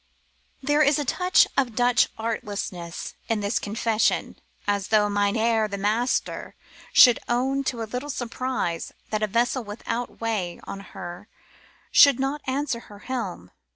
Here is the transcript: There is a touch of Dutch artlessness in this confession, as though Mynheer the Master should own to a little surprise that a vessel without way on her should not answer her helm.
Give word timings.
There 0.63 0.81
is 0.81 0.97
a 0.97 1.05
touch 1.05 1.47
of 1.55 1.75
Dutch 1.75 2.09
artlessness 2.17 3.13
in 3.29 3.41
this 3.41 3.59
confession, 3.59 4.37
as 4.65 4.87
though 4.87 5.09
Mynheer 5.09 5.67
the 5.67 5.77
Master 5.77 6.55
should 6.91 7.19
own 7.29 7.63
to 7.65 7.83
a 7.83 7.83
little 7.83 8.09
surprise 8.09 8.93
that 9.11 9.21
a 9.21 9.27
vessel 9.27 9.63
without 9.63 10.19
way 10.19 10.59
on 10.63 10.79
her 10.79 11.27
should 11.91 12.19
not 12.19 12.41
answer 12.47 12.79
her 12.79 12.97
helm. 13.13 13.51